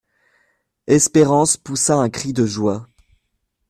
Espérance 0.87 1.57
poussa 1.57 1.93
un 1.97 2.09
cri 2.09 2.33
de 2.33 2.43
joie. 2.47 2.87